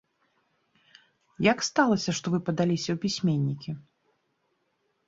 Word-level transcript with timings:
Як 1.51 1.59
сталася, 1.69 2.09
што 2.21 2.25
вы 2.37 2.41
падаліся 2.49 2.87
ў 2.93 2.97
пісьменнікі? 3.05 3.71